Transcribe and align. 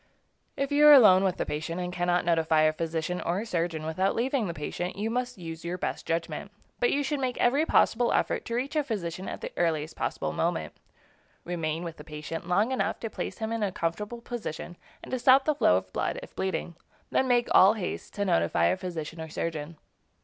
If 0.57 0.71
you 0.71 0.87
are 0.87 0.93
alone 0.93 1.23
with 1.23 1.37
the 1.37 1.45
patient, 1.45 1.79
and 1.79 1.93
cannot 1.93 2.25
notify 2.25 2.61
a 2.63 2.73
physician 2.73 3.21
or 3.21 3.45
surgeon 3.45 3.85
without 3.85 4.15
leaving 4.15 4.47
the 4.47 4.53
patient, 4.55 4.95
you 4.95 5.11
must 5.11 5.37
use 5.37 5.63
your 5.63 5.77
best 5.77 6.07
judgment; 6.07 6.49
but 6.79 6.89
you 6.91 7.03
should 7.03 7.19
make 7.19 7.37
every 7.37 7.67
possible 7.67 8.11
effort 8.11 8.43
to 8.45 8.55
reach 8.55 8.75
a 8.75 8.83
physician 8.83 9.29
at 9.29 9.41
the 9.41 9.51
earliest 9.57 9.95
possible 9.95 10.33
moment. 10.33 10.73
Remain 11.43 11.83
with 11.83 11.97
the 11.97 12.03
patient 12.03 12.47
long 12.47 12.71
enough 12.71 12.99
to 13.01 13.11
place 13.11 13.37
him 13.37 13.51
in 13.51 13.61
a 13.61 13.71
comfortable 13.71 14.21
position, 14.21 14.75
and 15.03 15.11
to 15.11 15.19
stop 15.19 15.45
the 15.45 15.53
flow 15.53 15.77
of 15.77 15.93
blood, 15.93 16.19
if 16.23 16.35
bleeding; 16.35 16.73
then 17.11 17.27
make 17.27 17.47
all 17.51 17.75
haste 17.75 18.11
to 18.15 18.25
notify 18.25 18.65
a 18.65 18.77
physician 18.77 19.21
or 19.21 19.29
surgeon. 19.29 19.77